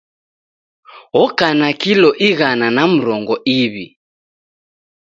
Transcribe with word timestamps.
Oka 1.23 1.47
na 1.59 1.69
kilo 1.81 2.09
ighana 2.27 2.67
na 2.75 2.83
murongo 2.93 3.33
iw'i 3.61 3.87